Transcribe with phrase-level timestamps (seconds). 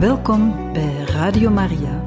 [0.00, 2.02] Welkom bij Radio Maria.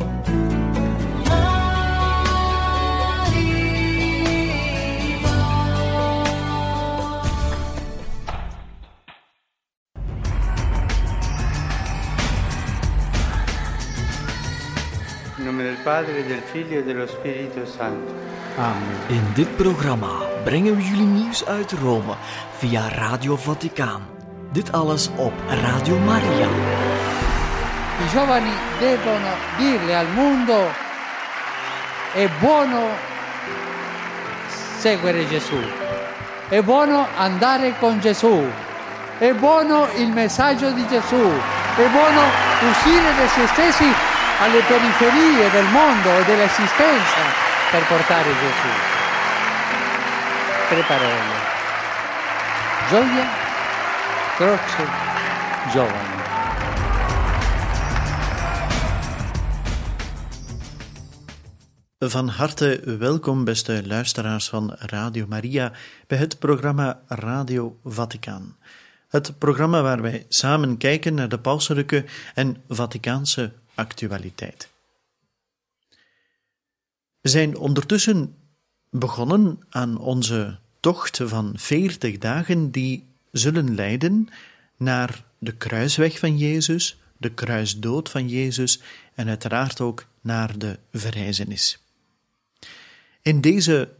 [15.37, 18.13] In nome del Padre, del Figlio e dello Spirito Santo.
[18.57, 18.75] Amen.
[19.07, 20.09] In dit programma
[20.43, 22.15] brengen we jullie nieuws uit Rome
[22.57, 24.01] via Radio Vaticaan.
[24.51, 26.92] Dit alles op Radio Maria.
[27.99, 30.71] I giovani devono dirle al mondo
[32.13, 32.89] è buono
[34.77, 35.59] seguire Gesù,
[36.49, 38.51] è buono andare con Gesù,
[39.17, 41.31] è buono il messaggio di Gesù,
[41.75, 42.21] è buono
[42.69, 43.93] uscire da se stessi
[44.39, 47.21] alle periferie del mondo e dell'esistenza
[47.71, 48.67] per portare Gesù.
[50.69, 51.51] Tre parole.
[52.89, 53.27] Gioia,
[54.35, 54.87] croce,
[55.71, 56.22] giovani.
[62.05, 65.71] Van harte welkom, beste luisteraars van Radio Maria,
[66.07, 68.57] bij het programma Radio Vaticaan.
[69.07, 74.69] Het programma waar wij samen kijken naar de pauselijke en Vaticaanse actualiteit.
[77.21, 78.35] We zijn ondertussen
[78.89, 84.29] begonnen aan onze tocht van veertig dagen die zullen leiden
[84.77, 88.81] naar de kruisweg van Jezus, de kruisdood van Jezus
[89.13, 91.82] en uiteraard ook naar de verrijzenis.
[93.23, 93.95] In deze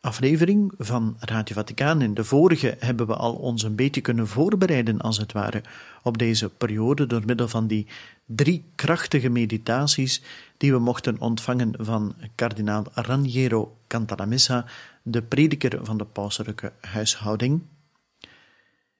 [0.00, 5.00] aflevering van Radio Vaticaan, in de vorige, hebben we al ons een beetje kunnen voorbereiden,
[5.00, 5.62] als het ware,
[6.02, 7.86] op deze periode door middel van die
[8.26, 10.22] drie krachtige meditaties
[10.56, 14.64] die we mochten ontvangen van kardinaal Raniero Cantalamessa,
[15.02, 17.62] de prediker van de pauselijke huishouding.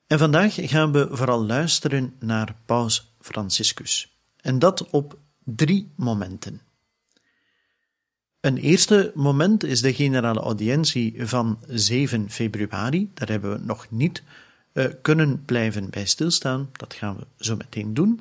[0.07, 4.17] En vandaag gaan we vooral luisteren naar paus Franciscus.
[4.41, 6.61] En dat op drie momenten.
[8.43, 13.11] Een eerste moment is de generale audiëntie van 7 februari.
[13.15, 14.23] Daar hebben we nog niet
[14.73, 16.71] uh, kunnen blijven bij stilstaan.
[16.73, 18.21] Dat gaan we zo meteen doen.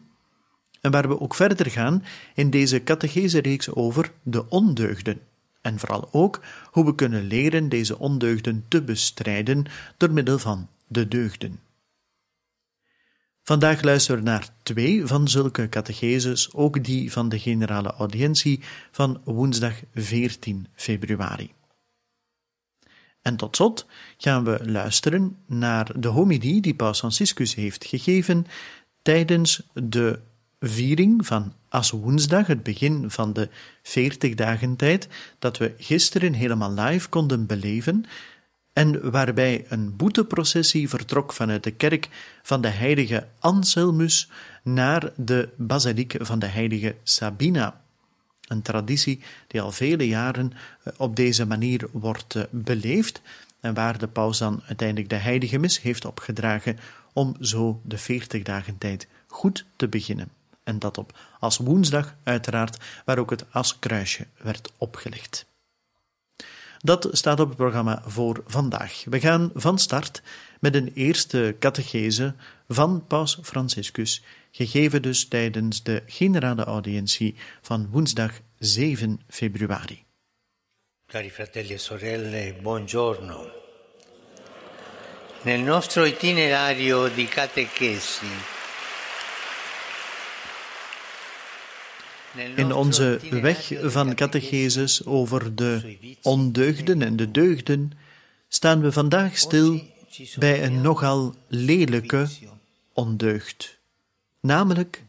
[0.82, 2.04] En waar we ook verder gaan
[2.36, 5.20] in deze catechese-reeks over de ondeugden.
[5.62, 9.66] En vooral ook hoe we kunnen leren deze ondeugden te bestrijden
[9.98, 11.60] door middel van de deugden.
[13.44, 18.60] Vandaag luisteren we naar twee van zulke catecheses, ook die van de generale audiëntie
[18.92, 21.52] van woensdag 14 februari.
[23.22, 23.86] En tot slot
[24.18, 28.46] gaan we luisteren naar de homilie die Paus Franciscus heeft gegeven
[29.02, 30.20] tijdens de
[30.60, 33.50] viering van Aswoensdag, het begin van de
[33.84, 35.08] 40 dagen tijd,
[35.40, 38.06] dat we gisteren helemaal live konden beleven
[38.74, 42.10] en waarbij een boeteprocessie vertrok vanuit de kerk
[42.42, 44.30] van de heilige Anselmus
[44.64, 47.82] naar de basiliek van de heilige Sabina.
[48.48, 50.52] Een traditie die al vele jaren
[50.98, 53.22] op deze manier wordt beleefd
[53.60, 56.80] en waar de paus dan uiteindelijk de heilige mis heeft opgedragen
[57.14, 60.30] om zo de 40 dagen tijd goed te beginnen.
[60.64, 65.46] En dat op als woensdag uiteraard, waar ook het askruisje werd opgelegd.
[66.84, 69.04] Dat staat op het programma voor vandaag.
[69.06, 70.22] We gaan van start
[70.60, 72.34] met een eerste catechese
[72.68, 80.04] van Paus Franciscus, gegeven dus tijdens de generale audiëntie van woensdag 7 februari.
[81.08, 83.52] Cari fratelli e sorelle, buongiorno.
[85.42, 88.51] Nel nostro itinerario di catechesi
[92.56, 97.92] In onze weg van catecheses over de ondeugden en de deugden
[98.48, 99.82] staan we vandaag stil
[100.36, 102.28] bij een nogal lelijke
[102.94, 103.78] ondeugd,
[104.40, 105.04] namelijk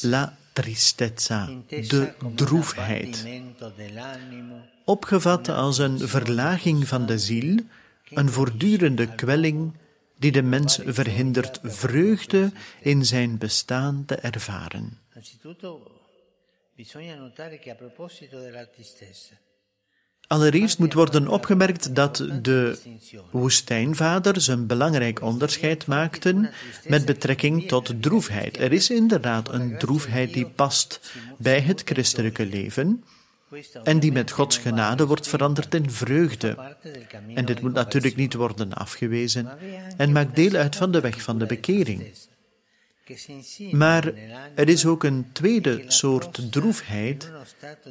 [0.00, 3.26] la tristezza, de droefheid,
[4.84, 7.58] opgevat als een verlaging van de ziel,
[8.10, 9.72] een voortdurende kwelling
[10.18, 14.98] die de mens verhindert vreugde in zijn bestaan te ervaren.
[20.26, 22.78] Allereerst moet worden opgemerkt dat de
[23.30, 26.50] woestijnvaders een belangrijk onderscheid maakten
[26.84, 28.58] met betrekking tot droefheid.
[28.58, 33.04] Er is inderdaad een droefheid die past bij het christelijke leven,
[33.84, 36.76] en die met Gods genade wordt veranderd in vreugde.
[37.34, 39.48] En dit moet natuurlijk niet worden afgewezen
[39.96, 42.12] en maakt deel uit van de weg van de bekering.
[43.70, 44.12] Maar
[44.54, 47.30] er is ook een tweede soort droefheid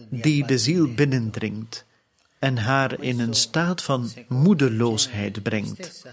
[0.09, 1.85] die de ziel binnendringt
[2.39, 6.05] en haar in een staat van moedeloosheid brengt.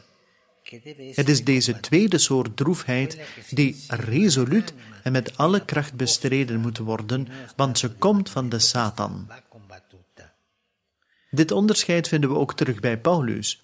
[1.14, 3.18] Het is deze tweede soort droefheid
[3.50, 9.28] die resoluut en met alle kracht bestreden moet worden, want ze komt van de Satan.
[11.30, 13.62] Dit onderscheid vinden we ook terug bij Paulus,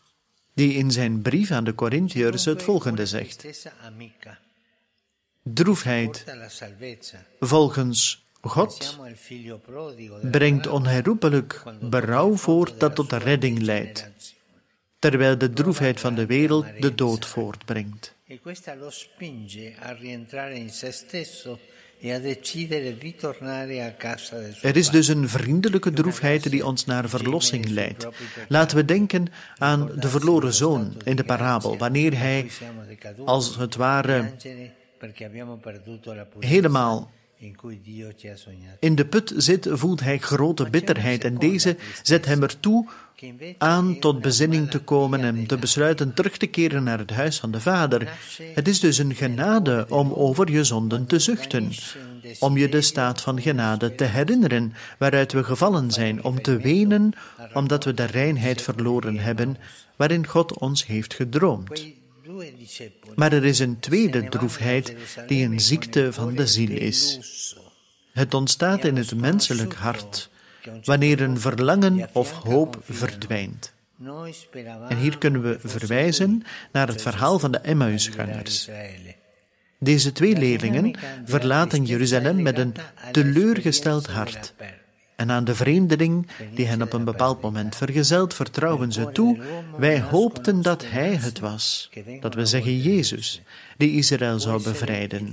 [0.54, 3.46] die in zijn brief aan de Corinthiërs het volgende zegt.
[5.42, 6.24] Droefheid
[7.40, 8.98] volgens God
[10.30, 14.10] brengt onherroepelijk berouw voort dat tot redding leidt,
[14.98, 18.14] terwijl de droefheid van de wereld de dood voortbrengt.
[18.26, 18.38] E e
[24.62, 28.08] Er is dus een vriendelijke droefheid die ons naar verlossing leidt.
[28.48, 29.26] Laten we denken
[29.58, 32.50] aan de verloren zoon in de parabel, wanneer hij
[33.24, 34.32] als het ware
[36.40, 37.10] helemaal
[38.78, 42.88] in de put zit, voelt hij grote bitterheid en deze zet hem ertoe
[43.58, 47.50] aan tot bezinning te komen en te besluiten terug te keren naar het huis van
[47.50, 48.18] de Vader.
[48.54, 51.72] Het is dus een genade om over je zonden te zuchten,
[52.38, 57.12] om je de staat van genade te herinneren waaruit we gevallen zijn, om te wenen
[57.52, 59.56] omdat we de reinheid verloren hebben
[59.96, 61.86] waarin God ons heeft gedroomd.
[63.14, 64.94] Maar er is een tweede droefheid
[65.26, 67.18] die een ziekte van de ziel is.
[68.12, 70.30] Het ontstaat in het menselijk hart
[70.84, 73.72] wanneer een verlangen of hoop verdwijnt.
[74.88, 76.42] En hier kunnen we verwijzen
[76.72, 78.68] naar het verhaal van de Emmausgangers.
[79.78, 82.74] Deze twee leerlingen verlaten Jeruzalem met een
[83.12, 84.54] teleurgesteld hart.
[85.18, 89.38] En aan de vreemdeling die hen op een bepaald moment vergezelt, vertrouwen ze toe:
[89.76, 93.42] Wij hoopten dat Hij het was, dat we zeggen Jezus,
[93.76, 95.32] die Israël zou bevrijden.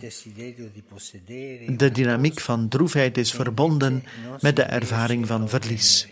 [1.78, 4.04] De dynamiek van droefheid is verbonden
[4.42, 6.08] met de ervaring van verlies.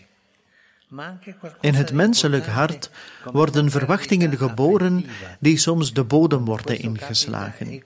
[1.60, 2.90] In het menselijk hart
[3.32, 5.06] worden verwachtingen geboren
[5.40, 7.82] die soms de bodem worden ingeslagen.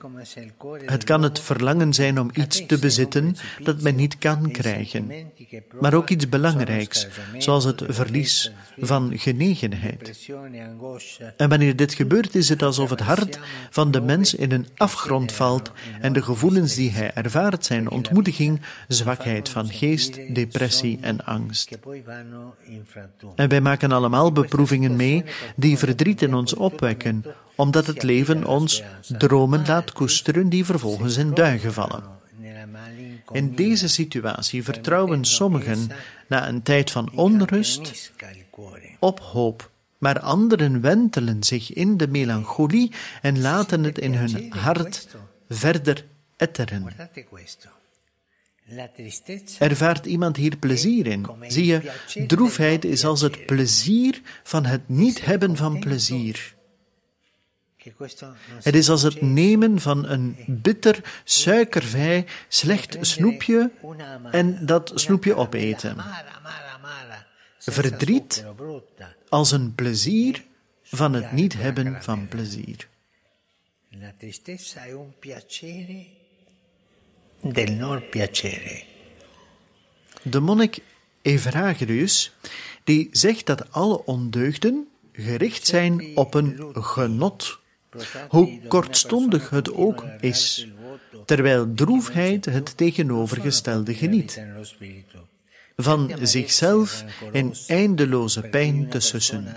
[0.85, 5.11] Het kan het verlangen zijn om iets te bezitten dat men niet kan krijgen,
[5.79, 7.07] maar ook iets belangrijks,
[7.37, 10.29] zoals het verlies van genegenheid.
[11.37, 13.39] En wanneer dit gebeurt, is het alsof het hart
[13.69, 15.71] van de mens in een afgrond valt
[16.01, 21.77] en de gevoelens die hij ervaart zijn ontmoediging, zwakheid van geest, depressie en angst.
[23.35, 25.23] En wij maken allemaal beproevingen mee
[25.55, 27.25] die verdriet in ons opwekken,
[27.55, 32.03] omdat het leven ons dromen laat koesteren die vervolgens in duigen vallen.
[33.31, 35.89] In deze situatie vertrouwen sommigen
[36.27, 38.11] na een tijd van onrust
[38.99, 42.91] op hoop, maar anderen wentelen zich in de melancholie
[43.21, 45.07] en laten het in hun hart
[45.49, 46.05] verder
[46.37, 46.81] etteren.
[46.81, 47.69] Guardate questo.
[47.69, 47.77] La tristezza
[49.59, 51.27] Ervaart iemand hier plezier in?
[51.47, 51.91] Zie je,
[52.27, 56.57] droefheid is als het plezier van het niet hebben van plezier.
[58.61, 63.71] Het is als het nemen van een bitter, suikervrij, slecht snoepje
[64.31, 65.97] en dat snoepje opeten.
[67.57, 68.45] Verdriet
[69.29, 70.43] als een plezier
[70.83, 72.87] van het niet hebben van plezier.
[73.91, 76.18] La tristezza è un piacere
[77.41, 78.83] del piacere.
[80.21, 80.79] De monnik
[81.21, 82.31] Evragius,
[82.83, 87.59] die zegt dat alle ondeugden gericht zijn op een genot,
[88.29, 90.67] hoe kortstondig het ook is,
[91.25, 94.43] terwijl droefheid het tegenovergestelde geniet.
[95.81, 99.55] Van zichzelf in eindeloze pijn te sussen.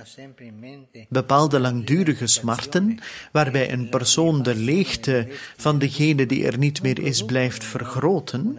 [1.09, 2.99] Bepaalde langdurige smarten,
[3.33, 8.59] waarbij een persoon de leegte van degene die er niet meer is blijft vergroten,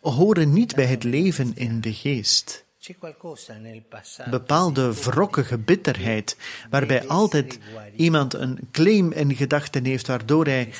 [0.00, 2.64] horen niet bij het leven in de geest.
[4.30, 6.36] Bepaalde wrokkige bitterheid,
[6.70, 7.58] waarbij altijd
[7.96, 10.72] iemand een claim in gedachten heeft waardoor hij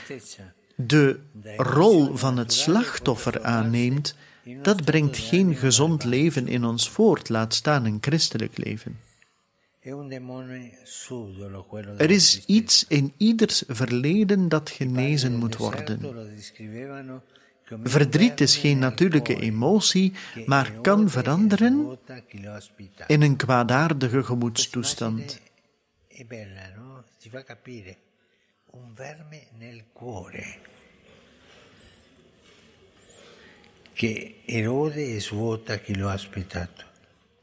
[0.76, 1.18] de
[1.56, 4.16] rol van het slachtoffer aanneemt,
[4.62, 8.98] dat brengt geen gezond leven in ons voort, laat staan een christelijk leven.
[11.96, 16.00] Er is iets in ieders verleden dat genezen moet worden.
[17.82, 20.12] Verdriet is geen natuurlijke emotie,
[20.46, 21.98] maar kan veranderen
[23.06, 25.40] in een kwaadaardige gemoedstoestand.
[28.74, 29.80] Un verme nel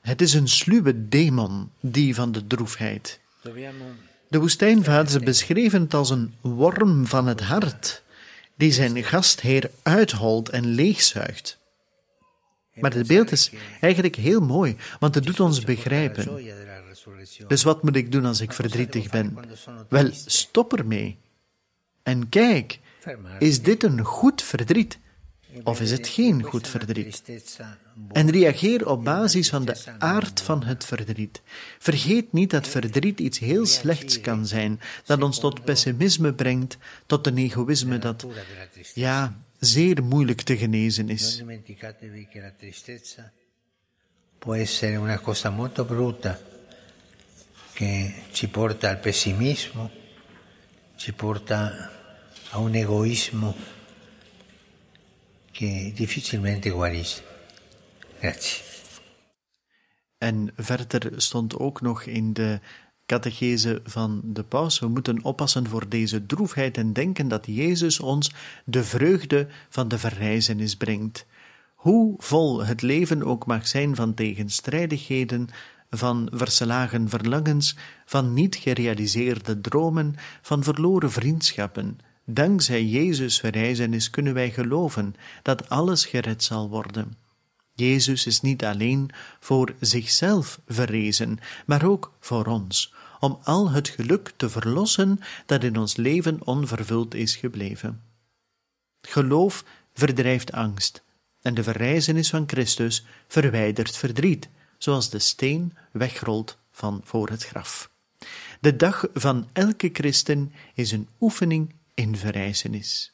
[0.01, 3.19] Het is een sluwe demon, die van de droefheid.
[4.27, 8.03] De woestijnvaders beschreven het als een worm van het hart,
[8.55, 11.59] die zijn gastheer uitholt en leegzuigt.
[12.73, 16.43] Maar het beeld is eigenlijk heel mooi, want het doet ons begrijpen.
[17.47, 19.37] Dus wat moet ik doen als ik verdrietig ben?
[19.89, 21.17] Wel, stop ermee.
[22.03, 22.79] En kijk,
[23.39, 24.99] is dit een goed verdriet?
[25.63, 27.23] Of is het geen goed verdriet?
[28.11, 31.41] En reageer op basis van de aard van het verdriet.
[31.79, 37.27] Vergeet niet dat verdriet iets heel slechts kan zijn, dat ons tot pessimisme brengt, tot
[37.27, 38.25] een egoïsme dat,
[38.93, 41.43] ja, zeer moeilijk te genezen is.
[44.41, 46.41] può essere una cosa molto brutta
[47.73, 49.91] che ci porta al pessimismo,
[50.95, 51.91] ci porta
[52.49, 53.55] a un egoismo
[55.61, 57.21] che difficilmente guarisce.
[58.19, 58.63] Grazie.
[60.17, 62.59] En verder stond ook nog in de
[63.05, 68.31] catechese van de paus, we moeten oppassen voor deze droefheid en denken dat Jezus ons
[68.65, 71.25] de vreugde van de verrijzenis brengt.
[71.75, 75.47] Hoe vol het leven ook mag zijn van tegenstrijdigheden,
[75.89, 77.75] van verslagen verlangens,
[78.05, 86.05] van niet gerealiseerde dromen, van verloren vriendschappen, dankzij Jezus' verrijzenis kunnen wij geloven dat alles
[86.05, 87.17] gered zal worden.
[87.73, 89.09] Jezus is niet alleen
[89.39, 95.77] voor zichzelf verrezen, maar ook voor ons, om al het geluk te verlossen dat in
[95.77, 98.01] ons leven onvervuld is gebleven.
[99.01, 99.63] Geloof
[99.93, 101.03] verdrijft angst,
[101.41, 107.89] en de verrijzenis van Christus verwijdert verdriet, zoals de steen wegrolt van voor het graf.
[108.59, 113.13] De dag van elke christen is een oefening in verrijzenis.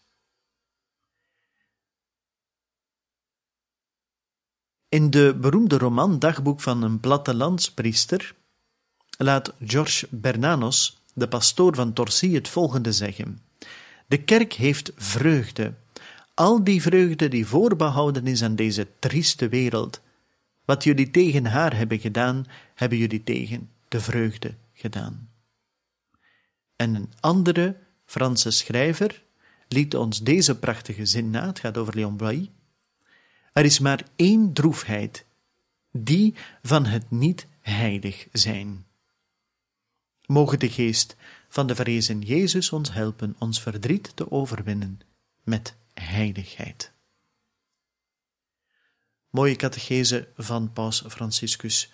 [4.90, 8.36] In de beroemde roman Dagboek van een plattelandspriester
[9.18, 13.42] laat George Bernanos, de pastoor van Torcy, het volgende zeggen.
[14.08, 15.74] De kerk heeft vreugde,
[16.34, 20.02] al die vreugde die voorbehouden is aan deze trieste wereld.
[20.66, 25.30] Wat jullie tegen haar hebben gedaan, hebben jullie tegen de vreugde gedaan.
[26.76, 27.76] En een andere
[28.08, 29.24] Franse schrijver
[29.68, 32.52] liet ons deze prachtige zin na, het gaat over Leon Bloy.
[33.54, 35.26] Er is maar één droefheid,
[35.92, 38.86] die van het niet heilig zijn.
[40.26, 41.16] Mogen de geest
[41.50, 45.00] van de verrezen Jezus ons helpen ons verdriet te overwinnen
[45.44, 46.92] met heiligheid.
[49.30, 51.92] Mooie catechese van Paus Franciscus.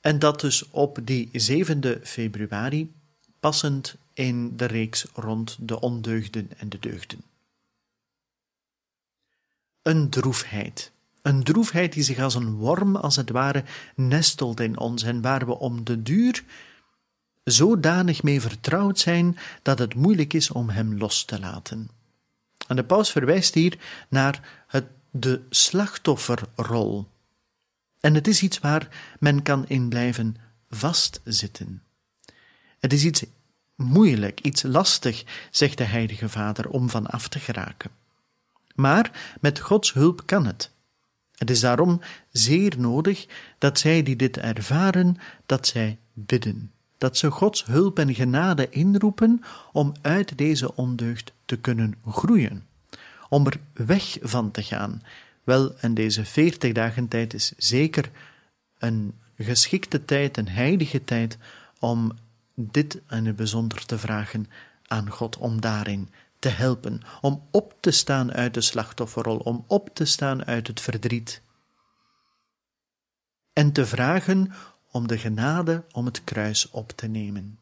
[0.00, 2.94] En dat dus op die 7 februari,
[3.40, 7.22] passend in de reeks rond de ondeugden en de deugden.
[9.82, 10.92] Een droefheid.
[11.22, 15.46] Een droefheid die zich als een worm, als het ware, nestelt in ons en waar
[15.46, 16.44] we om de duur
[17.44, 21.90] zodanig mee vertrouwd zijn dat het moeilijk is om hem los te laten.
[22.68, 27.08] En de paus verwijst hier naar het, de slachtofferrol.
[28.00, 30.36] En het is iets waar men kan in blijven
[30.68, 31.82] vastzitten.
[32.78, 33.24] Het is iets
[33.80, 37.90] moeilijk, iets lastig, zegt de Heilige Vader, om van af te geraken.
[38.74, 40.70] Maar met Gods hulp kan het.
[41.36, 43.26] Het is daarom zeer nodig
[43.58, 49.42] dat zij die dit ervaren, dat zij bidden, dat ze Gods hulp en genade inroepen
[49.72, 52.66] om uit deze ondeugd te kunnen groeien,
[53.28, 55.02] om er weg van te gaan.
[55.44, 58.10] Wel, en deze veertig dagen tijd is zeker
[58.78, 61.38] een geschikte tijd, een heilige tijd,
[61.78, 62.12] om
[62.70, 64.46] dit in het bijzonder te vragen
[64.86, 69.94] aan God, om daarin te helpen, om op te staan uit de slachtofferrol, om op
[69.94, 71.42] te staan uit het verdriet.
[73.52, 74.52] En te vragen
[74.90, 77.58] om de genade om het kruis op te nemen.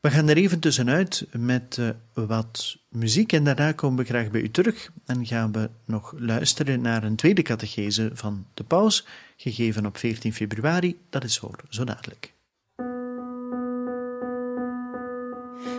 [0.00, 4.40] We gaan er even tussenuit met uh, wat muziek en daarna komen we graag bij
[4.40, 9.86] u terug en gaan we nog luisteren naar een tweede catechese van de paus, gegeven
[9.86, 11.00] op 14 februari.
[11.10, 12.37] Dat is voor zo dadelijk.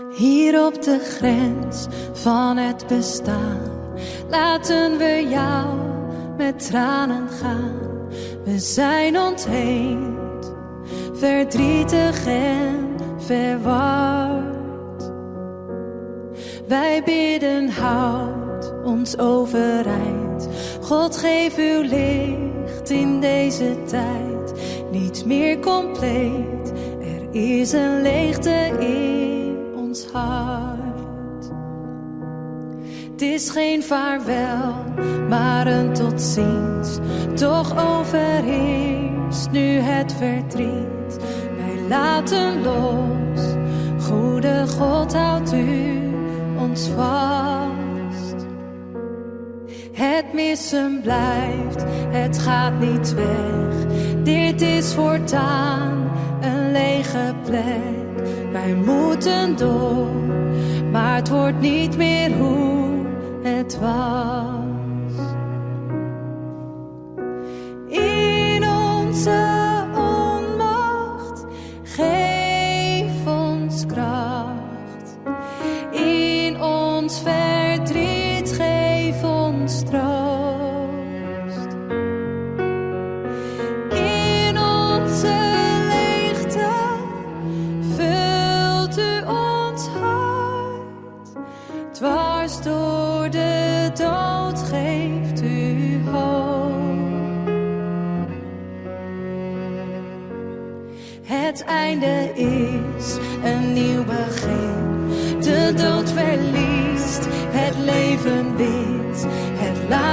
[0.10, 3.62] Hier op de grens van het bestaan
[4.30, 5.78] laten we jou
[6.38, 7.80] met tranen gaan.
[8.44, 10.54] We zijn ontheemd,
[11.14, 15.12] verdrietig en verward.
[16.68, 20.48] Wij bidden, houd ons overeind.
[20.82, 24.54] God geef uw licht in deze tijd.
[24.92, 29.39] Niet meer compleet, er is een leegte in
[30.12, 31.00] hart.
[33.12, 34.74] Het is geen vaarwel,
[35.30, 36.98] maar een tot ziens.
[37.36, 41.18] Toch overheerst nu het verdriet.
[41.58, 43.42] Wij laten los,
[44.08, 46.00] goede God houdt u
[46.58, 48.46] ons vast.
[49.92, 53.86] Het missen blijft, het gaat niet weg.
[54.24, 57.99] Dit is voortaan een lege plek.
[58.52, 60.08] Wij moeten door,
[60.92, 63.06] maar het wordt niet meer hoe
[63.42, 64.69] het was.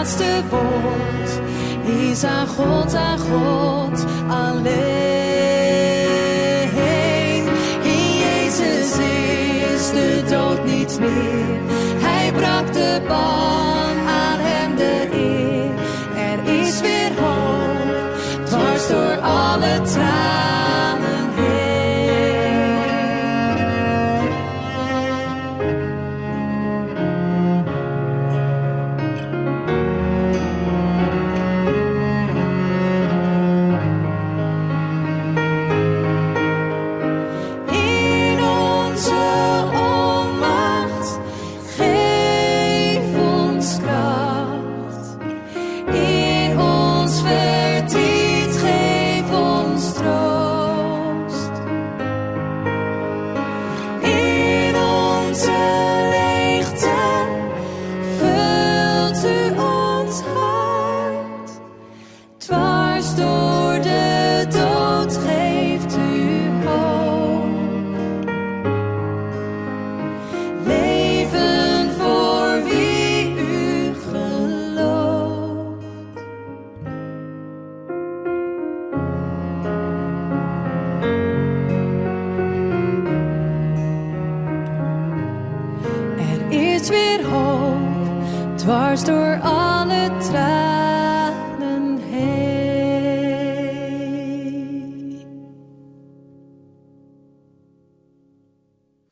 [0.06, 1.40] Laatste woord
[2.10, 4.75] is aan God, aan God alleen.
[7.82, 11.60] In Jezus is de dood niet meer.
[11.98, 13.46] Hij brak de ban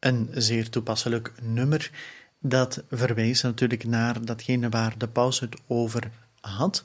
[0.05, 1.91] Een zeer toepasselijk nummer
[2.39, 6.85] dat verwijst natuurlijk naar datgene waar de paus het over had.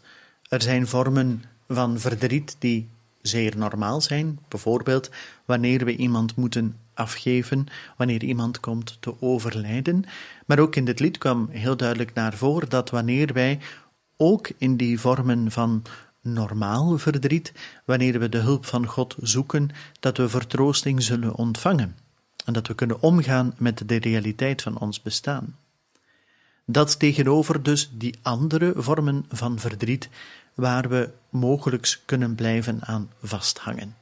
[0.49, 2.89] Er zijn vormen van verdriet die
[3.21, 5.09] zeer normaal zijn, bijvoorbeeld
[5.45, 10.03] wanneer we iemand moeten afgeven, wanneer iemand komt te overlijden.
[10.45, 13.59] Maar ook in dit lied kwam heel duidelijk naar voren dat wanneer wij
[14.17, 15.83] ook in die vormen van
[16.21, 17.53] normaal verdriet,
[17.85, 21.95] wanneer we de hulp van God zoeken, dat we vertroosting zullen ontvangen
[22.53, 25.55] dat we kunnen omgaan met de realiteit van ons bestaan.
[26.65, 30.09] Dat tegenover dus die andere vormen van verdriet
[30.55, 33.95] waar we mogelijks kunnen blijven aan vasthangen.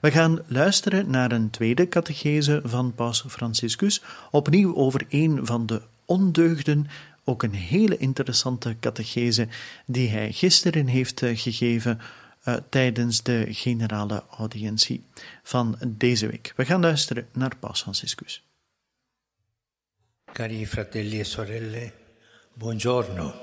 [0.00, 5.82] We gaan luisteren naar een tweede catechese van Paus Franciscus, opnieuw over een van de
[6.04, 6.86] ondeugden,
[7.24, 9.48] ook een hele interessante catechese
[9.86, 12.00] die hij gisteren heeft eh, gegeven
[12.44, 15.04] uh, tijdens de generale audiëntie
[15.42, 16.52] van deze week.
[16.56, 18.44] We gaan luisteren naar Paus Franciscus.
[20.32, 21.92] Cari fratelli e sorelle,
[22.54, 23.34] buongiorno.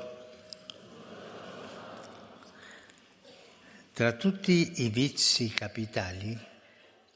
[3.93, 6.49] Tra tutti i vizi capitali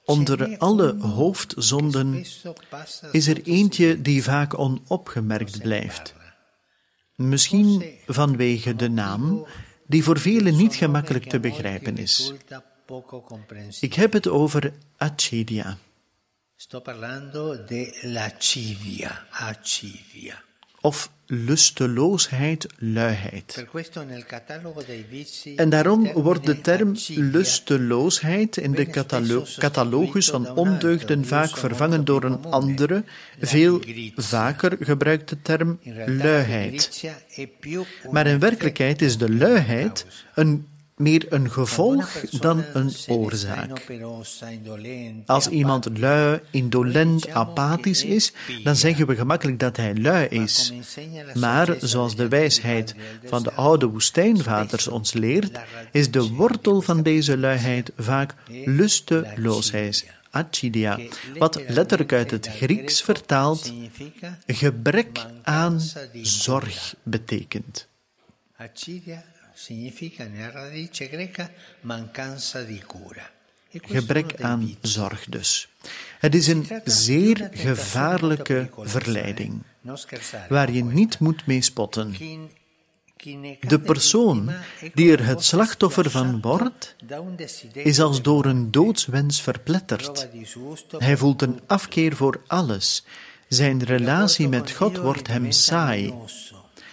[0.06, 2.26] Onder alle hoofdzonden
[3.12, 6.14] is er eentje die vaak onopgemerkt blijft.
[7.16, 9.46] Misschien vanwege de naam,
[9.88, 12.34] die voor velen niet gemakkelijk te begrijpen is.
[13.80, 15.78] Ik heb het over acedia.
[16.56, 20.45] Sto parlando de lascivia, acivia.
[20.86, 23.66] Of lusteloosheid, luiheid.
[25.56, 32.24] En daarom wordt de term lusteloosheid in de catalo- catalogus van ondeugden vaak vervangen door
[32.24, 33.04] een andere,
[33.40, 33.82] veel
[34.16, 37.06] vaker gebruikte term luiheid.
[38.12, 43.82] Maar in werkelijkheid is de luiheid een, meer een gevolg dan een oorzaak.
[45.26, 50.74] Als iemand lui, indolent, apathisch is, dan zeggen we gemakkelijk dat hij lui is.
[51.34, 55.60] Maar zoals de wijsheid van de oude woestijnvaders ons leert,
[55.92, 61.00] is de wortel van deze luiheid vaak lusteloosheid, acidia,
[61.38, 63.74] wat letterlijk uit het Grieks vertaald
[64.48, 65.82] gebrek aan
[66.22, 67.88] zorg betekent.
[69.58, 71.50] Significa nella radice greca
[71.82, 73.32] mancanza di cura.
[73.70, 75.68] Gebrek aan zorg dus.
[76.20, 79.64] Het is een zeer gevaarlijke verleiding,
[80.50, 82.16] waar je niet moet mee spotten.
[83.60, 84.52] De persoon
[84.94, 86.96] die er het slachtoffer van wordt,
[87.74, 90.28] is als door een doodswens verpletterd.
[90.98, 93.06] Hij voelt een afkeer voor alles.
[93.48, 96.14] Zijn relatie met God wordt hem saai.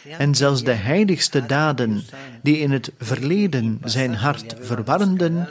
[0.09, 2.03] En zelfs de heiligste daden
[2.43, 5.49] die in het verleden zijn hart verwarmden,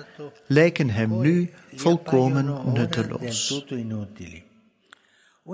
[0.48, 3.66] lijken hem nu volkomen nutteloos.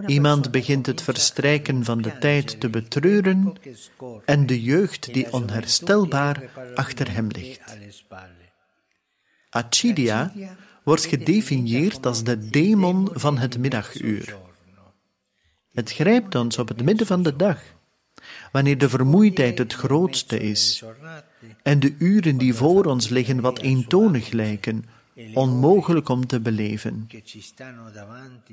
[0.06, 3.54] Iemand begint het verstrijken van de tijd te betreuren
[4.26, 6.44] en de jeugd die onherstelbaar
[6.76, 7.78] achter hem ligt.
[9.50, 10.34] Acidia
[10.84, 14.36] wordt gedefinieerd als de demon van het middaguur.
[15.72, 17.60] Het grijpt ons op het midden van de dag,
[18.52, 20.84] wanneer de vermoeidheid het grootste is
[21.64, 24.86] en de uren die voor ons liggen wat eentonig lijken,
[25.34, 27.08] onmogelijk om te beleven.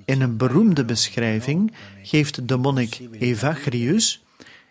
[0.05, 4.23] In een beroemde beschrijving geeft de monnik Evagrius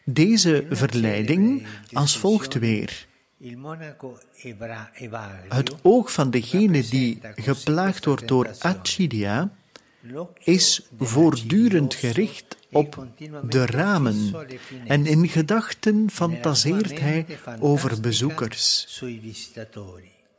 [0.05, 3.07] deze verleiding als volgt weer.
[5.49, 9.51] Het oog van degene die geplaagd wordt door acidia
[10.39, 13.07] is voortdurend gericht op
[13.49, 14.35] de ramen
[14.87, 17.25] en in gedachten fantaseert hij
[17.59, 18.87] over bezoekers.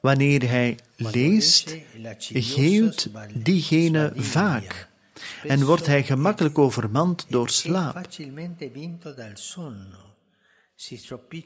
[0.01, 1.77] Wanneer hij leest,
[2.29, 4.89] geeuwt diegene vaak
[5.43, 8.09] en wordt hij gemakkelijk overmand door slaap.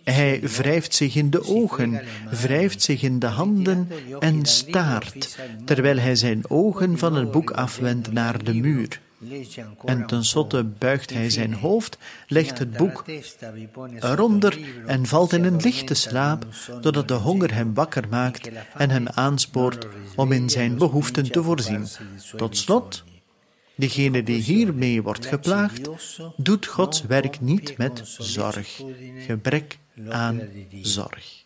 [0.04, 6.16] Hij wrijft zich in de ogen, wrijft zich in de handen en staart, terwijl hij
[6.16, 9.00] zijn ogen van het boek afwendt naar de muur.
[9.84, 13.04] En tenslotte buigt hij zijn hoofd, legt het boek
[14.00, 16.46] eronder en valt in een lichte slaap,
[16.80, 21.86] totdat de honger hem wakker maakt en hem aanspoort om in zijn behoeften te voorzien.
[22.36, 23.04] Tot slot,
[23.74, 25.88] degene die hiermee wordt geplaagd,
[26.36, 28.82] doet Gods werk niet met zorg,
[29.26, 29.78] gebrek
[30.08, 30.40] aan
[30.82, 31.44] zorg.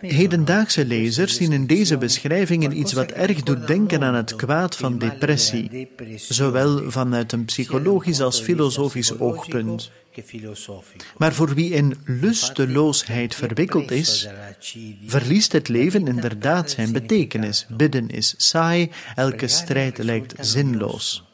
[0.00, 4.98] Hedendaagse lezers zien in deze beschrijvingen iets wat erg doet denken aan het kwaad van
[4.98, 9.90] depressie, zowel vanuit een psychologisch als filosofisch oogpunt.
[11.16, 14.28] Maar voor wie in lusteloosheid verwikkeld is,
[15.06, 17.66] verliest het leven inderdaad zijn betekenis.
[17.68, 21.24] Bidden is saai, elke strijd lijkt zinloos.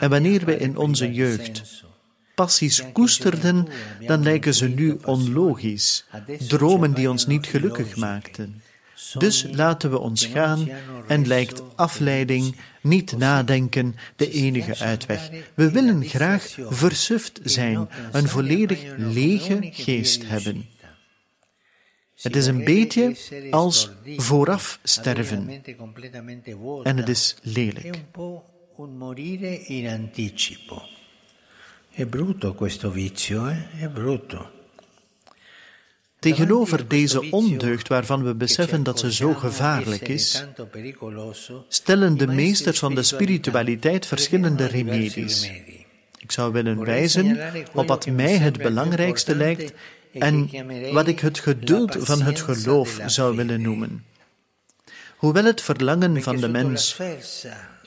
[0.00, 1.84] En wanneer we in onze jeugd
[2.34, 3.68] passies koesterden,
[4.06, 6.04] dan lijken ze nu onlogisch,
[6.48, 8.62] dromen die ons niet gelukkig maakten.
[9.18, 10.68] Dus laten we ons gaan
[11.08, 15.30] en lijkt afleiding, niet nadenken, de enige uitweg.
[15.54, 20.66] We willen graag versuft zijn, een volledig lege geest hebben.
[22.20, 23.16] Het is een beetje
[23.50, 25.62] als vooraf sterven.
[26.82, 28.02] En het is lelijk.
[28.78, 30.82] un morire in anticipo.
[31.96, 33.66] È brutto questo vizio, eh?
[33.78, 34.50] È brutto.
[36.18, 40.44] Tegenover deze ondeugd waarvan we beseffen dat ze zo gevaarlijk is,
[41.68, 45.50] stellen de meesters van de spiritualiteit verschillende remedies.
[46.18, 47.38] Ik zou willen wijzen
[47.72, 49.72] op wat mij het belangrijkste lijkt
[50.12, 50.50] en
[50.92, 54.04] wat ik het geduld van het geloof zou willen noemen.
[55.16, 56.96] Hoewel het verlangen van de mens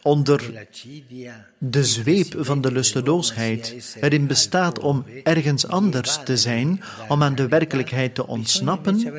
[0.07, 0.67] onder
[1.57, 7.47] de zweep van de lusteloosheid erin bestaat om ergens anders te zijn, om aan de
[7.47, 9.11] werkelijkheid te ontsnappen,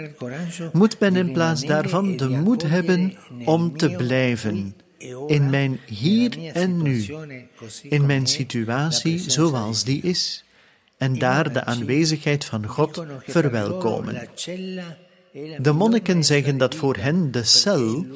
[0.73, 4.75] moet men in plaats daarvan de moed hebben om te blijven.
[5.27, 7.07] In mijn hier en nu,
[7.83, 10.45] in mijn situatie zoals die is,
[10.99, 14.29] en daar de aanwezigheid van God verwelkomen.
[15.59, 18.07] De monniken zeggen dat voor hen de cel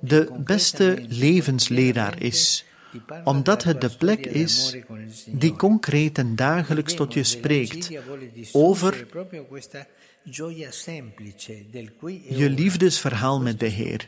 [0.00, 2.64] de beste levensleraar is,
[3.24, 4.76] omdat het de plek is
[5.26, 7.90] die concreet en dagelijks tot je spreekt
[8.52, 9.06] over
[12.28, 14.06] je liefdesverhaal met de Heer.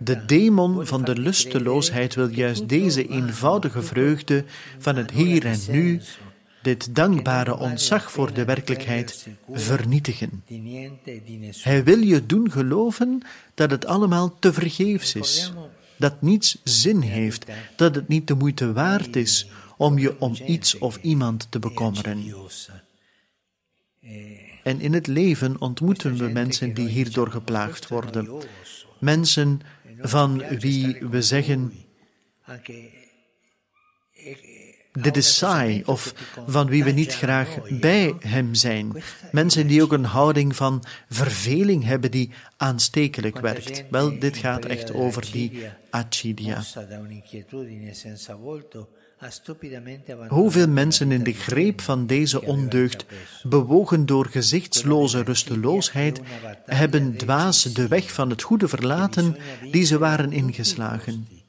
[0.00, 4.44] De demon van de lusteloosheid wil juist deze eenvoudige vreugde
[4.78, 6.00] van het hier en nu,
[6.62, 10.44] dit dankbare ontzag voor de werkelijkheid, vernietigen.
[11.62, 13.22] Hij wil je doen geloven
[13.54, 15.52] dat het allemaal te vergeefs is,
[15.96, 17.46] dat niets zin heeft,
[17.76, 22.24] dat het niet de moeite waard is om je om iets of iemand te bekommeren.
[24.62, 28.28] En in het leven ontmoeten we mensen die hierdoor geplaagd worden.
[28.98, 29.60] Mensen
[30.00, 31.72] van wie we zeggen,
[35.16, 36.14] is saai of
[36.46, 37.48] van wie we niet graag
[37.80, 39.02] bij hem zijn.
[39.32, 43.84] Mensen die ook een houding van verveling hebben die aanstekelijk werkt.
[43.90, 46.62] Wel, dit gaat echt over die acidia.
[50.28, 53.04] Hoeveel mensen in de greep van deze ondeugd,
[53.42, 56.20] bewogen door gezichtsloze rusteloosheid,
[56.64, 59.36] hebben dwaas de weg van het goede verlaten
[59.70, 61.39] die ze waren ingeslagen.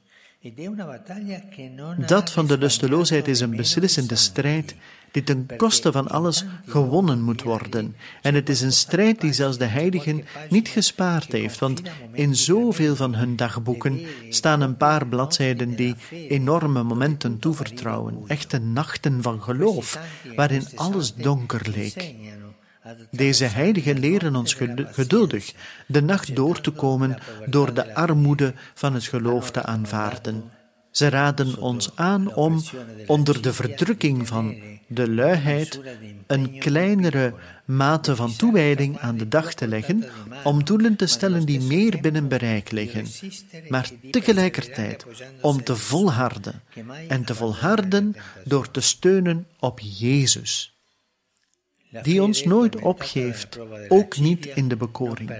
[2.06, 4.74] Dat van de lusteloosheid is een beslissende strijd
[5.10, 7.96] die ten koste van alles gewonnen moet worden.
[8.22, 12.96] En het is een strijd die zelfs de heiligen niet gespaard heeft, want in zoveel
[12.96, 15.94] van hun dagboeken staan een paar bladzijden die
[16.28, 19.98] enorme momenten toevertrouwen, echte nachten van geloof,
[20.36, 22.14] waarin alles donker leek.
[23.10, 25.52] Deze heiligen leren ons geduldig
[25.86, 30.50] de nacht door te komen door de armoede van het geloof te aanvaarden.
[30.90, 32.62] Ze raden ons aan om
[33.06, 35.80] onder de verdrukking van de luiheid
[36.26, 40.04] een kleinere mate van toewijding aan de dag te leggen,
[40.44, 43.06] om doelen te stellen die meer binnen bereik liggen,
[43.68, 45.06] maar tegelijkertijd
[45.40, 46.62] om te volharden
[47.08, 50.71] en te volharden door te steunen op Jezus
[52.02, 55.30] die ons nooit opgeeft, ook niet in de bekoring.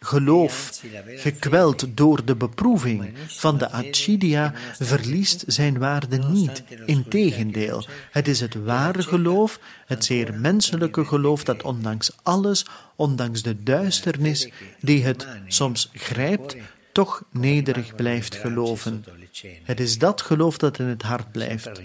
[0.00, 6.62] Geloof, gekweld door de beproeving van de acidia, verliest zijn waarde niet.
[6.86, 12.66] Integendeel, het is het ware geloof, het zeer menselijke geloof dat ondanks alles,
[12.96, 14.48] ondanks de duisternis
[14.80, 16.56] die het soms grijpt,
[16.92, 19.04] toch nederig blijft geloven.
[19.62, 21.80] Het is dat geloof dat in het hart blijft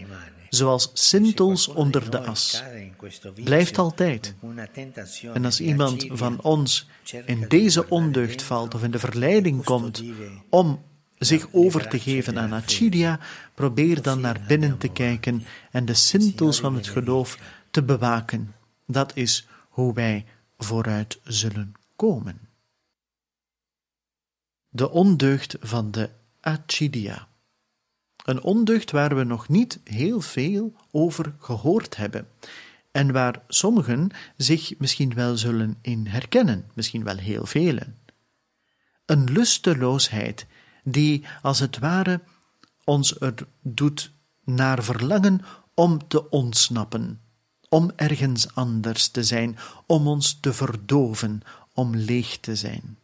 [0.55, 2.63] zoals sintels onder de as.
[3.43, 4.35] Blijft altijd.
[5.33, 6.87] En als iemand van ons
[7.25, 10.03] in deze ondeugd valt of in de verleiding komt
[10.49, 10.81] om
[11.17, 13.19] zich over te geven aan acidia,
[13.53, 17.39] probeer dan naar binnen te kijken en de sintels van het geloof
[17.71, 18.55] te bewaken.
[18.85, 20.25] Dat is hoe wij
[20.57, 22.39] vooruit zullen komen.
[24.69, 26.09] De ondeugd van de
[26.41, 27.27] acidia.
[28.23, 32.27] Een ondeugd waar we nog niet heel veel over gehoord hebben
[32.91, 37.97] en waar sommigen zich misschien wel zullen in herkennen, misschien wel heel velen.
[39.05, 40.45] Een lusteloosheid
[40.83, 42.21] die als het ware
[42.83, 44.11] ons er doet
[44.43, 45.41] naar verlangen
[45.73, 47.21] om te ontsnappen,
[47.69, 51.41] om ergens anders te zijn, om ons te verdoven,
[51.73, 52.97] om leeg te zijn.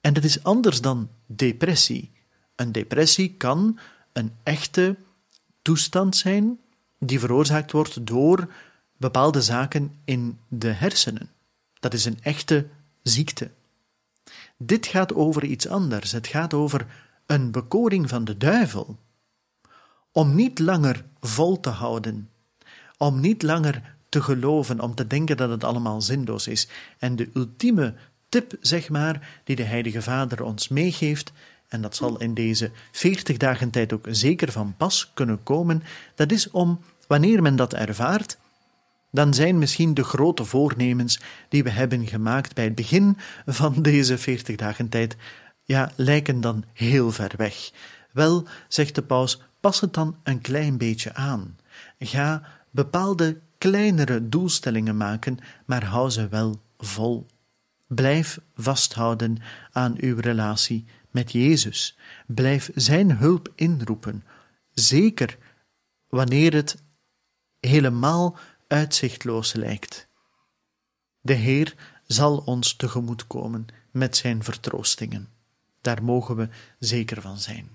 [0.00, 2.12] En dat is anders dan depressie.
[2.56, 3.78] Een depressie kan
[4.12, 4.96] een echte
[5.62, 6.58] toestand zijn
[6.98, 8.48] die veroorzaakt wordt door
[8.96, 11.30] bepaalde zaken in de hersenen.
[11.80, 12.66] Dat is een echte
[13.02, 13.50] ziekte.
[14.56, 16.12] Dit gaat over iets anders.
[16.12, 16.86] Het gaat over
[17.26, 18.98] een bekoring van de duivel.
[20.12, 22.30] Om niet langer vol te houden,
[22.96, 26.68] om niet langer te geloven, om te denken dat het allemaal zinloos is.
[26.98, 27.94] En de ultieme
[28.28, 31.32] tip, zeg maar, die de Heilige Vader ons meegeeft,
[31.72, 35.82] en dat zal in deze veertig dagen tijd ook zeker van pas kunnen komen,
[36.14, 38.38] dat is om, wanneer men dat ervaart,
[39.10, 44.18] dan zijn misschien de grote voornemens die we hebben gemaakt bij het begin van deze
[44.18, 45.16] veertig dagen tijd,
[45.64, 47.70] ja, lijken dan heel ver weg.
[48.12, 51.56] Wel, zegt de paus, pas het dan een klein beetje aan.
[51.98, 57.26] Ga bepaalde kleinere doelstellingen maken, maar hou ze wel vol.
[57.86, 59.36] Blijf vasthouden
[59.72, 61.98] aan uw relatie met Jezus.
[62.26, 64.24] Blijf Zijn hulp inroepen,
[64.72, 65.38] zeker
[66.08, 66.82] wanneer het
[67.60, 68.36] helemaal
[68.68, 70.08] uitzichtloos lijkt.
[71.20, 71.74] De Heer
[72.06, 75.28] zal ons tegemoetkomen met Zijn vertroostingen.
[75.80, 76.48] Daar mogen we
[76.78, 77.68] zeker van zijn.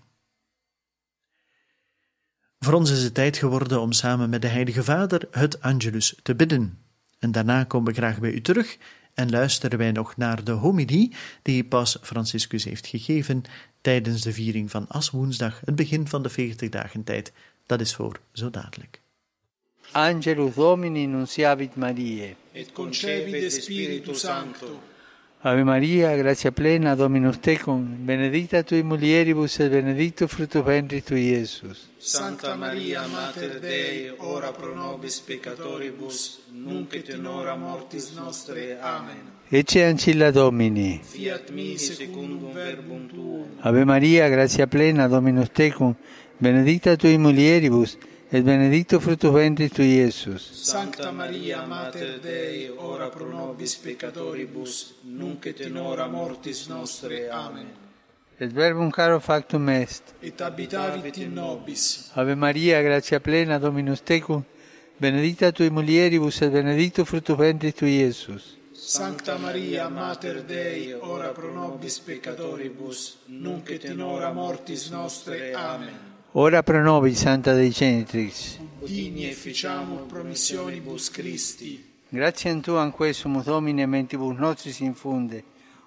[2.60, 6.36] Voor ons is het tijd geworden om samen met de Heilige Vader het Angelus te
[6.36, 6.80] bidden.
[7.19, 8.78] En daarna komen we graag bij u terug
[9.17, 13.43] en luisteren wij nog naar de homilie die Paus Franciscus heeft gegeven
[13.82, 17.32] tijdens de viering van Aswoensdag, het begin van de 40 dagen tijd.
[17.65, 19.01] Dat is voor zo dadelijk.
[19.91, 22.36] Angelus Domini nunciavit Mariae.
[22.51, 24.80] Et concepit Spiritus Sancto.
[25.47, 31.88] Ave Maria, gratia plena, Dominus tecum, benedicta tui mulieribus et benedictus fructus ventris tui, Iesus.
[31.97, 38.77] Santa Maria, Mater Dei, ora pro nobis peccatoribus, nunc et in hora mortis nostre.
[38.81, 39.31] Amen.
[39.47, 40.99] Ecce ancilla Domini.
[41.01, 43.47] Fiat mi secundum verbum tuum.
[43.62, 45.95] Ave Maria, gratia plena, Dominus tecum,
[46.38, 47.97] benedicta tui mulieribus,
[48.29, 50.49] et benedictus fructus ventris tui, Iesus.
[50.51, 57.29] Sancta Maria, Mater Dei, ora pro nobis peccatoribus, nunc et in hora mortis nostre.
[57.29, 57.67] Amen.
[58.39, 60.13] Et verbum caro factum est.
[60.21, 62.11] et abitavit in nobis.
[62.15, 64.43] Ave Maria, gratia plena, Dominus tecum,
[64.97, 68.57] benedicta tui mulieribus et benedictus fructus ventris tui, Iesus.
[68.73, 75.53] Sancta Maria, Mater Dei, ora pro nobis peccatoribus, nunc et in hora mortis nostre.
[75.53, 76.07] Amen.
[76.33, 78.59] Ora pro nobis, Santa Dei Genitrix.
[78.85, 81.83] Digni efficiamur promissionibus Christi.
[82.09, 85.43] Gratiam Tuam quesumus Domine mentibus nostris infunde,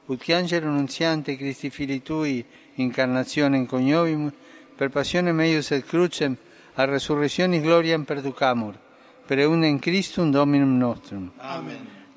[0.07, 2.45] ut che angelo nunziante Christi Fili Tui,
[2.77, 4.33] incarnationem coniovimus,
[4.77, 6.37] per passionem eius et crucem,
[6.75, 8.79] a resurrectionis gloriam perducamur,
[9.27, 11.31] per eundem Christum Dominum nostrum.
[11.37, 12.00] Amen.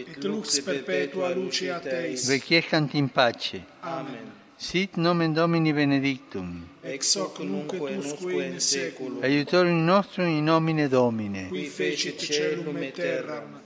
[0.00, 2.28] et lux perpetua lucia Teis.
[2.28, 3.62] Requiescant in pace.
[3.82, 4.32] Amen.
[4.56, 6.68] Sit nomen Domini benedictum.
[6.84, 9.22] Ex hoc nunc et usque in seculum.
[9.22, 11.48] Aiutorium nostrum in nomine Domine.
[11.48, 13.60] Qui fecit celum et terram.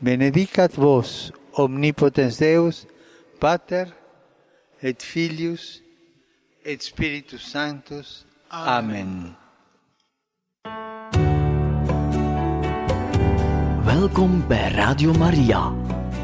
[0.00, 2.86] Benedicat vos, omnipotens Deus,
[3.40, 3.86] Pater,
[4.82, 5.80] et Filius,
[6.64, 8.26] et Spiritus Sanctus.
[8.50, 9.06] Amen.
[9.06, 9.41] Amen.
[13.84, 15.74] Welkom bij Radio Maria,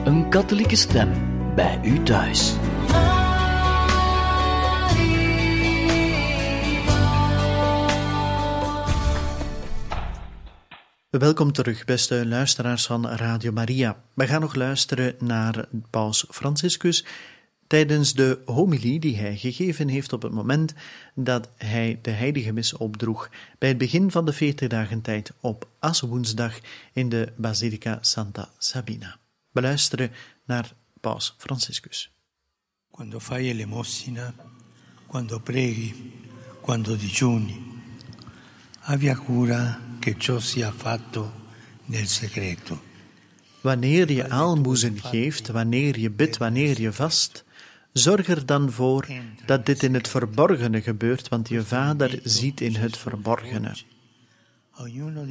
[0.04, 1.10] een katholieke stem
[1.54, 2.54] bij u thuis.
[11.10, 13.96] Welkom terug, beste luisteraars van Radio Maria.
[14.14, 17.04] We gaan nog luisteren naar Paus Franciscus
[17.68, 20.74] tijdens de homilie die hij gegeven heeft op het moment
[21.14, 25.68] dat hij de heilige mis opdroeg bij het begin van de 40 dagen tijd op
[25.78, 26.58] Aswoensdag
[26.92, 29.18] in de Basilica Santa Sabina.
[29.50, 30.10] We luisteren
[30.44, 32.10] naar Paus Franciscus.
[32.90, 34.34] Quando fai elemosina,
[35.06, 36.12] quando preghi,
[36.60, 37.62] quando digiuni,
[38.80, 41.32] abbia cura che ciò sia fatto
[41.84, 42.87] nel segreto.
[43.68, 47.44] Wanneer je aalmoezen geeft, wanneer je bidt, wanneer je vast,
[47.92, 49.06] zorg er dan voor
[49.46, 53.76] dat dit in het verborgene gebeurt, want je vader ziet in het verborgene.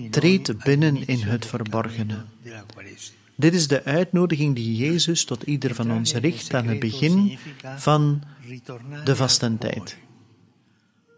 [0.10, 2.26] Treed binnen in het verborgene.
[3.36, 7.38] Dit is de uitnodiging die Jezus tot ieder van ons richt aan het begin
[7.78, 8.24] van
[9.04, 9.98] de vastentijd.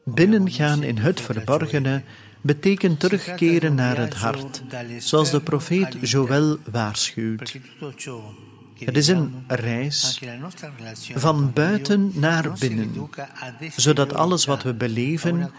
[0.06, 2.04] Binnengaan in het verborgene
[2.42, 4.62] betekent terugkeren naar het hart,
[4.98, 7.60] zoals de profeet Joël waarschuwt.
[8.86, 10.22] Het is een reis
[11.16, 13.10] van buiten naar binnen,
[13.76, 15.52] zodat alles wat we beleven,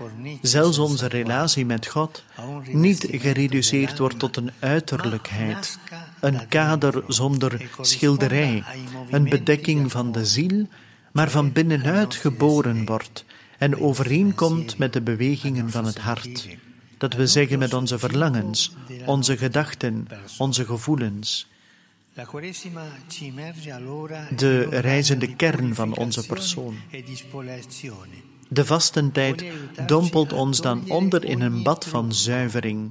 [0.43, 2.25] zelfs onze relatie met God,
[2.73, 5.79] niet gereduceerd wordt tot een uiterlijkheid,
[6.21, 8.65] een kader zonder schilderij,
[9.11, 10.67] een bedekking van de ziel,
[11.13, 13.25] maar van binnenuit geboren wordt
[13.59, 16.49] en overeenkomt met de bewegingen van het hart.
[17.01, 18.73] Dat we zeggen met onze verlangens,
[19.07, 20.09] onze gedachten,
[20.39, 21.47] onze gevoelens.
[24.37, 26.77] De reizende kern van onze persoon.
[28.49, 29.45] De vastentijd
[29.87, 32.91] dompelt ons dan onder in een bad van zuivering.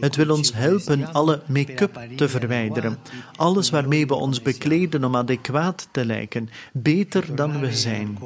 [0.00, 2.98] Het wil ons helpen alle make-up te verwijderen,
[3.36, 8.18] alles waarmee we ons bekleden om adequaat te lijken, beter dan we zijn.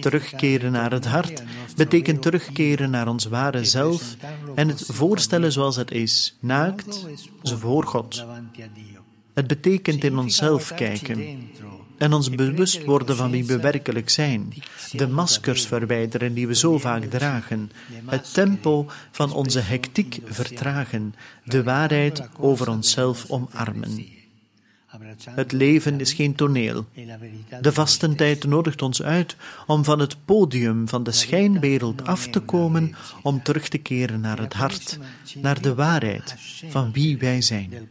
[0.00, 1.42] Terugkeren naar het hart
[1.76, 4.16] betekent terugkeren naar ons ware zelf
[4.54, 7.06] en het voorstellen zoals het is, naakt,
[7.42, 8.24] voor God.
[9.34, 11.48] Het betekent in onszelf kijken
[11.98, 14.54] en ons bewust worden van wie we werkelijk zijn,
[14.92, 17.70] de maskers verwijderen die we zo vaak dragen,
[18.06, 24.18] het tempo van onze hectiek vertragen, de waarheid over onszelf omarmen.
[25.34, 26.86] Het leven is geen toneel.
[27.60, 32.94] De vastentijd nodigt ons uit om van het podium van de schijnwereld af te komen,
[33.22, 34.98] om terug te keren naar het hart,
[35.34, 36.34] naar de waarheid
[36.68, 37.88] van wie wij zijn.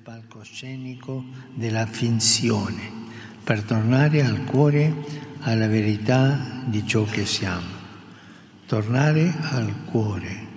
[3.65, 4.93] Tornare al cuore,
[5.41, 7.77] alla verità di ciò che siamo.
[8.65, 10.47] Tornare al cuore,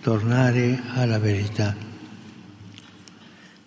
[0.00, 1.89] tornare alla verità.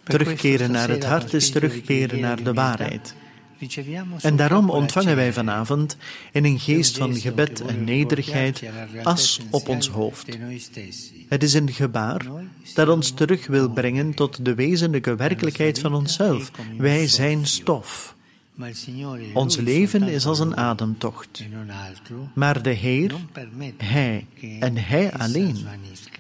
[0.03, 3.15] Terugkeren naar het hart is terugkeren naar de waarheid.
[4.21, 5.97] En daarom ontvangen wij vanavond
[6.31, 8.63] in een geest van gebed en nederigheid
[9.03, 10.37] as op ons hoofd.
[11.27, 12.25] Het is een gebaar
[12.73, 16.51] dat ons terug wil brengen tot de wezenlijke werkelijkheid van onszelf.
[16.77, 18.12] Wij zijn stof.
[19.33, 21.39] Ons leven is als een ademtocht.
[21.39, 21.45] e
[22.33, 23.15] Maar de Heer,
[23.77, 24.25] Hij
[24.59, 25.57] en Hij alleen,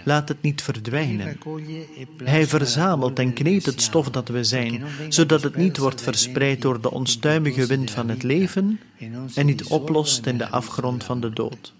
[0.03, 1.27] laat het niet verdwijnen.
[1.27, 6.61] e Hij verzamelt en kneedt het stof dat we zijn, zodat het niet wordt verspreid
[6.61, 11.21] door de onstuimige wind van het leven e en niet oplost in de afgrond van
[11.21, 11.73] de dood.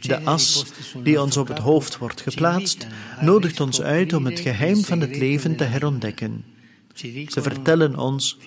[0.00, 0.64] De as
[1.02, 2.86] die ons op het hoofd wordt geplaatst,
[3.20, 6.51] nodigt ons uit om het geheim il van het leven te herontdekken.
[6.94, 8.38] Ze vertellen ons,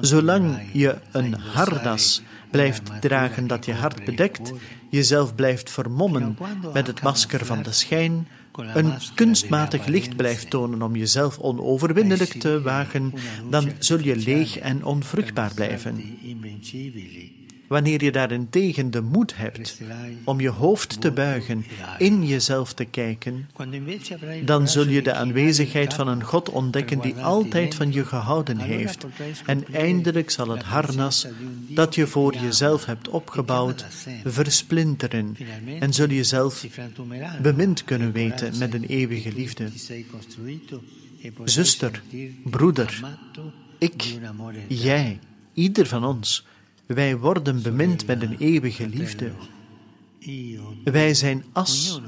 [0.00, 4.52] zolang je een harnas blijft dragen dat je hart bedekt,
[4.90, 6.38] jezelf blijft vermommen
[6.72, 8.28] met het masker van de schijn,
[8.74, 13.14] een kunstmatig licht blijft tonen om jezelf onoverwinnelijk te wagen,
[13.50, 16.18] dan zul je leeg en onvruchtbaar blijven.
[17.68, 19.80] Wanneer je daarentegen de moed hebt
[20.24, 21.64] om je hoofd te buigen,
[21.98, 23.48] in jezelf te kijken,
[24.44, 29.06] dan zul je de aanwezigheid van een God ontdekken die altijd van je gehouden heeft.
[29.46, 31.26] En eindelijk zal het harnas
[31.68, 33.86] dat je voor jezelf hebt opgebouwd
[34.24, 35.36] versplinteren.
[35.80, 36.24] En zul je
[36.70, 39.68] frantumeranno bemind kunnen weten met een eeuwige liefde.
[41.44, 42.02] Zuster,
[42.44, 43.00] broeder,
[43.78, 44.18] Ik,
[44.68, 45.18] jij,
[45.52, 46.46] ieder van ons,
[46.94, 49.30] wij worden bemind met een eeuwige liefde.
[50.84, 52.00] Wij zijn as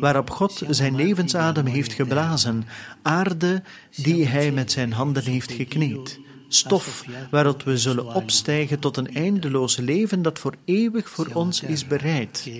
[0.00, 2.64] waarop God zijn levensadem heeft geblazen,
[3.02, 3.62] aarde
[3.96, 9.76] die hij met zijn handen heeft gekneed, stof waarop we zullen opstijgen tot een eindeloos
[9.76, 12.50] leven dat voor eeuwig voor ons is bereid.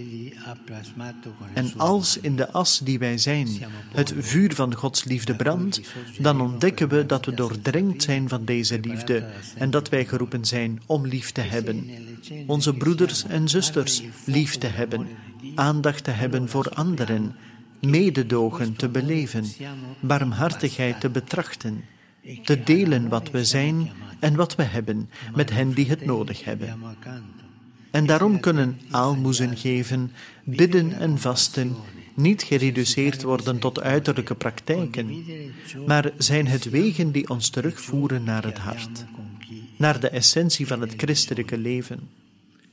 [1.55, 3.49] En als in de as die wij zijn
[3.93, 5.80] het vuur van Gods liefde brandt,
[6.18, 9.26] dan ontdekken we dat we doordrenkt zijn van deze liefde
[9.57, 11.91] en dat wij geroepen zijn om lief te hebben.
[12.47, 15.09] Onze broeders en zusters lief te hebben,
[15.55, 17.37] aandacht te hebben voor anderen,
[17.80, 19.45] mededogen te beleven,
[20.01, 21.84] barmhartigheid te betrachten,
[22.45, 26.79] te delen wat we zijn en wat we hebben met hen die het nodig hebben.
[27.91, 30.12] En daarom kunnen aalmoezen geven,
[30.45, 31.77] bidden en vasten
[32.14, 35.24] niet gereduceerd worden tot uiterlijke praktijken,
[35.87, 39.05] maar zijn het wegen die ons terugvoeren naar het hart,
[39.77, 42.09] naar de essentie van het christelijke leven.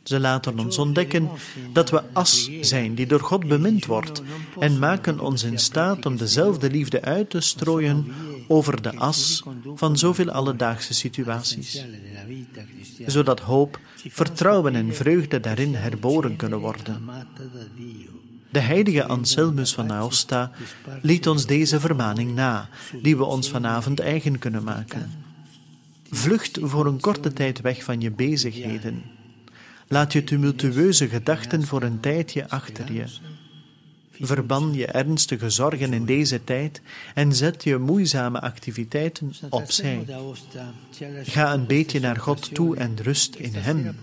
[0.03, 1.29] Ze laten ons ontdekken
[1.73, 4.21] dat we as zijn die door God bemind wordt
[4.59, 8.05] en maken ons in staat om dezelfde liefde uit te strooien
[8.47, 9.43] over de as
[9.75, 11.85] van zoveel alledaagse situaties
[13.05, 17.01] zodat hoop, vertrouwen en vreugde daarin herboren kunnen worden.
[18.49, 20.51] De heilige Anselmus van Aosta
[21.01, 22.69] liet ons deze vermaning na,
[23.01, 25.11] die we ons vanavond eigen kunnen maken.
[26.09, 29.03] Vlucht voor een korte tijd weg van je bezigheden.
[29.93, 33.03] Laat je tumultueuze gedachten voor een tijdje achter je.
[34.11, 36.81] Verban je ernstige zorgen in deze tijd
[37.13, 40.05] en zet je moeizame activiteiten opzij.
[41.23, 43.95] Ga een beetje naar God toe en rust in Hem.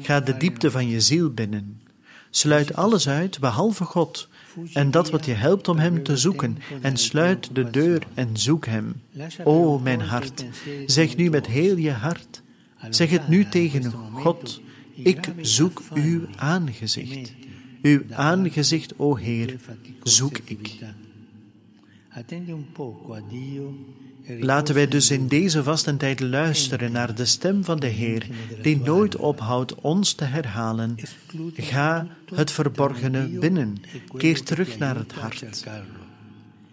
[0.00, 1.80] Ga de diepte van je ziel binnen.
[2.30, 4.28] Sluit alles uit behalve God
[4.72, 8.66] en dat wat je helpt om Hem te zoeken en sluit de deur en zoek
[8.66, 9.02] Hem.
[9.44, 10.44] O mijn hart,
[10.86, 12.42] zeg nu met heel je hart,
[12.90, 14.60] zeg het nu tegen God,
[15.02, 17.32] ik zoek uw aangezicht.
[17.82, 19.56] Uw aangezicht, o Heer,
[20.02, 20.78] zoek ik.
[24.24, 28.26] E Laten wij dus in deze vastentijd luisteren naar de stem van de Heer,
[28.62, 30.96] die nooit ophoudt ons te herhalen.
[31.54, 33.76] Ga het verborgene binnen,
[34.16, 35.64] keer terug naar het hart.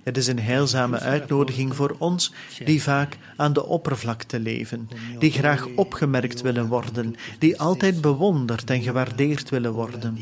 [0.06, 2.34] Het is een heilzame uitnodiging voor ons
[2.66, 4.90] die vaak aan de oppervlakte leven,
[5.20, 10.18] die graag opgemerkt willen worden, die altijd bewonderd en gewaardeerd willen worden.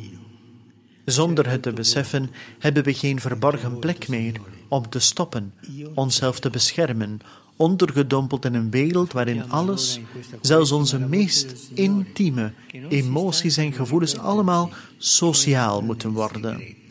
[1.06, 2.30] Zonder het te beseffen
[2.60, 4.34] hebben we geen verborgen plek meer
[4.68, 5.54] om te stoppen,
[5.94, 7.20] onszelf te beschermen,
[7.56, 10.00] ondergedompeld in een wereld waarin alles,
[10.42, 12.54] zelfs onze meest intieme
[12.90, 16.82] emoties en gevoelens, allemaal sociaal moeten worden.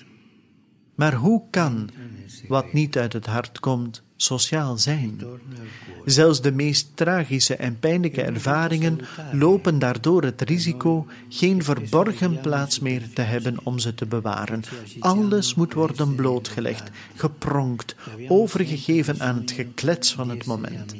[0.94, 1.90] Maar hoe kan
[2.48, 5.20] wat niet uit het hart komt sociaal zijn?
[6.04, 9.00] Zelfs de meest tragische en pijnlijke ervaringen
[9.32, 14.62] lopen daardoor het risico geen verborgen plaats meer te hebben om ze te bewaren.
[14.98, 17.96] Alles moet worden blootgelegd, gepronkt,
[18.28, 20.94] overgegeven aan het geklets van het moment.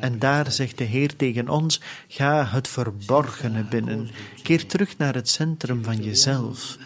[0.00, 4.10] En daar zegt de Heer tegen ons: ga het verborgene binnen,
[4.42, 6.78] keer terug naar het centrum van jezelf.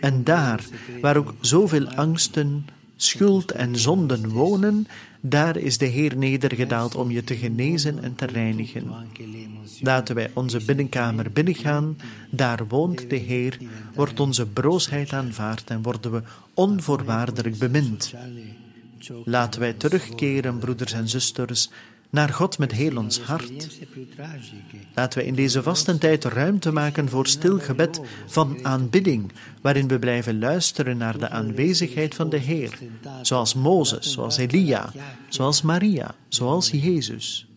[0.00, 0.64] En daar,
[1.00, 2.66] waar ook zoveel angsten,
[2.96, 4.86] schuld en zonden wonen,
[5.20, 8.92] daar is de Heer nedergedaald om je te genezen en te reinigen.
[9.80, 11.96] Laten wij onze binnenkamer binnengaan,
[12.30, 13.58] daar woont de Heer,
[13.94, 16.22] wordt onze broosheid aanvaard en worden we
[16.54, 18.14] onvoorwaardelijk bemind.
[19.24, 21.70] Laten wij terugkeren, broeders en zusters,
[22.10, 23.78] naar God met heel ons hart.
[24.94, 30.38] Laten we in deze vastentijd ruimte maken voor stil gebed van aanbidding, waarin we blijven
[30.38, 32.78] luisteren naar de aanwezigheid van de Heer,
[33.22, 34.92] zoals Mozes, zoals Elia,
[35.28, 37.47] zoals Maria, zoals Jezus.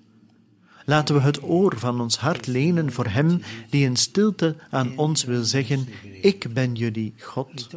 [0.92, 5.24] Laten we het oor van ons hart lenen voor Hem die in stilte aan ons
[5.24, 5.88] wil zeggen:
[6.22, 7.70] Ik ben jullie God.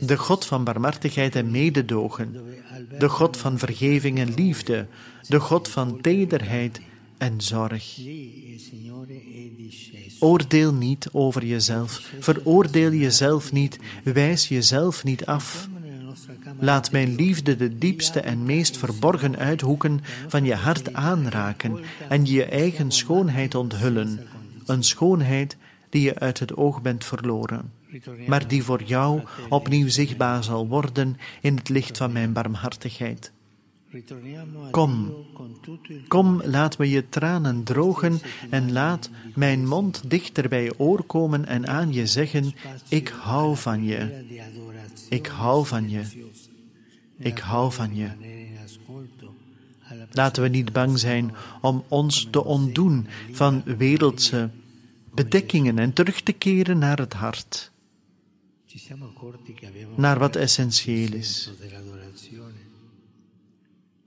[0.00, 2.36] De God van barmhartigheid en mededogen,
[2.98, 4.86] de God van vergeving en liefde,
[5.28, 6.80] de God van tederheid
[7.18, 7.98] en zorg.
[10.18, 15.68] Oordeel niet over jezelf, veroordeel jezelf niet, wijs jezelf niet af.
[16.60, 21.78] Laat mijn liefde de diepste en meest verborgen uithoeken van je hart aanraken
[22.08, 24.20] en je eigen schoonheid onthullen,
[24.66, 25.56] een schoonheid
[25.90, 27.72] die je uit het oog bent verloren,
[28.26, 33.32] maar die voor jou opnieuw zichtbaar zal worden in het licht van mijn barmhartigheid.
[34.70, 35.14] Kom,
[36.08, 41.46] kom, laat me je tranen drogen en laat mijn mond dichter bij je oor komen
[41.46, 42.54] en aan je zeggen:
[42.88, 44.24] Ik hou van je.
[45.08, 46.27] Ik hou van je.
[47.18, 48.10] Ik hou van je.
[50.10, 54.50] Laten we niet bang zijn om ons te ontdoen van wereldse
[55.14, 57.72] bedekkingen en terug te keren naar het hart,
[59.94, 61.50] naar wat essentieel is.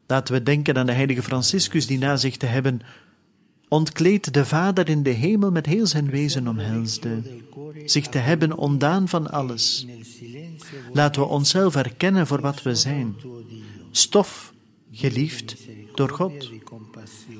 [0.08, 2.82] Laten we denken aan de heilige Franciscus die na zich te hebben
[3.72, 7.22] ontkleed de Vader in de hemel met heel zijn wezen omhelsde,
[7.86, 9.86] zich te hebben ontdaan van alles.
[10.94, 13.16] Laten we onszelf erkennen voor wat we zijn,
[13.92, 14.54] stof,
[14.92, 15.56] geliefd
[15.96, 16.52] door God.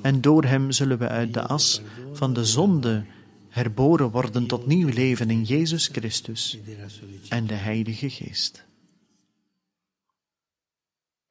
[0.02, 3.04] En door Hem zullen we uit de as van de zonde
[3.48, 6.58] herboren worden tot nieuw leven in Jezus Christus
[7.28, 8.64] en de Heilige Geest.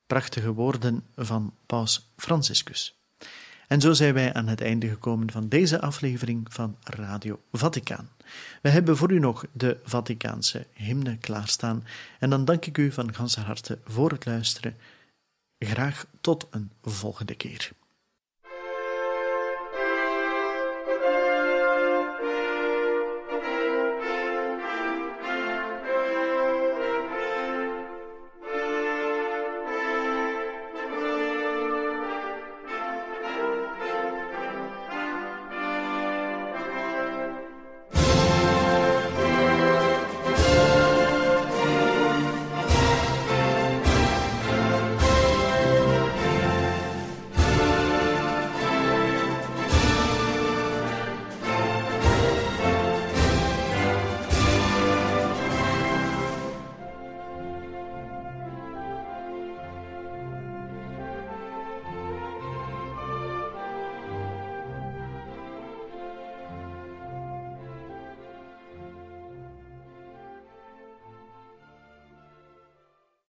[0.05, 3.00] Prachtige woorden van Paus Franciscus.
[3.71, 8.09] En zo zijn wij aan het einde gekomen van deze aflevering van Radio Vaticaan.
[8.61, 11.83] We hebben voor u nog de Vaticaanse hymne klaarstaan
[12.19, 14.75] en dan dank ik u van ganse harte voor het luisteren.
[15.59, 17.71] Graag tot een volgende keer.